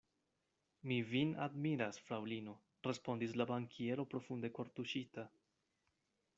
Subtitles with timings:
[0.91, 2.57] Mi vin admiras, fraŭlino,
[2.89, 5.31] respondis la bankiero profunde kortuŝita.